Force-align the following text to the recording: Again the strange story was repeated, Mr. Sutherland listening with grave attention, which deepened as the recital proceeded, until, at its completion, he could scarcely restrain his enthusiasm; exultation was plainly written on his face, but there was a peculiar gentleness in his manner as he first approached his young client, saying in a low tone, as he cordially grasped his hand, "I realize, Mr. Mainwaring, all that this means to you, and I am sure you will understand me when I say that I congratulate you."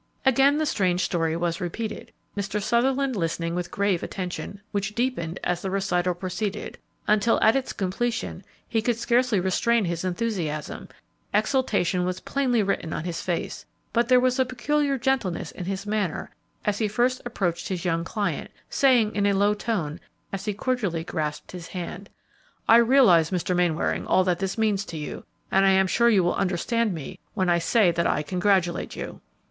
Again 0.25 0.57
the 0.57 0.65
strange 0.65 1.05
story 1.05 1.37
was 1.37 1.61
repeated, 1.61 2.11
Mr. 2.35 2.59
Sutherland 2.59 3.15
listening 3.15 3.53
with 3.53 3.69
grave 3.69 4.01
attention, 4.01 4.59
which 4.71 4.95
deepened 4.95 5.39
as 5.43 5.61
the 5.61 5.69
recital 5.69 6.15
proceeded, 6.15 6.79
until, 7.05 7.39
at 7.41 7.55
its 7.55 7.71
completion, 7.71 8.43
he 8.67 8.81
could 8.81 8.97
scarcely 8.97 9.39
restrain 9.39 9.85
his 9.85 10.03
enthusiasm; 10.03 10.89
exultation 11.35 12.03
was 12.03 12.19
plainly 12.19 12.63
written 12.63 12.93
on 12.93 13.03
his 13.03 13.21
face, 13.21 13.67
but 13.93 14.07
there 14.07 14.19
was 14.19 14.39
a 14.39 14.43
peculiar 14.45 14.97
gentleness 14.97 15.51
in 15.51 15.65
his 15.65 15.85
manner 15.85 16.31
as 16.65 16.79
he 16.79 16.87
first 16.87 17.21
approached 17.23 17.67
his 17.67 17.85
young 17.85 18.03
client, 18.03 18.49
saying 18.71 19.15
in 19.15 19.27
a 19.27 19.33
low 19.35 19.53
tone, 19.53 19.99
as 20.33 20.45
he 20.45 20.53
cordially 20.55 21.03
grasped 21.03 21.51
his 21.51 21.67
hand, 21.67 22.09
"I 22.67 22.77
realize, 22.77 23.29
Mr. 23.29 23.55
Mainwaring, 23.55 24.07
all 24.07 24.23
that 24.23 24.39
this 24.39 24.57
means 24.57 24.83
to 24.85 24.97
you, 24.97 25.25
and 25.51 25.63
I 25.63 25.69
am 25.69 25.85
sure 25.85 26.09
you 26.09 26.23
will 26.23 26.33
understand 26.33 26.91
me 26.91 27.19
when 27.35 27.49
I 27.49 27.59
say 27.59 27.91
that 27.91 28.07
I 28.07 28.23
congratulate 28.23 28.95
you." 28.95 29.21